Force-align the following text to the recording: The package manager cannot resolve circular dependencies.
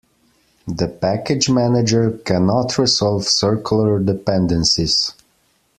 The 0.67 0.87
package 0.87 1.47
manager 1.51 2.17
cannot 2.25 2.79
resolve 2.79 3.27
circular 3.27 3.99
dependencies. 3.99 5.13